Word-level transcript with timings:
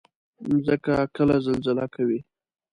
مځکه 0.49 0.93
کله 1.15 1.35
زلزله 1.45 1.85
کوي. 1.95 2.19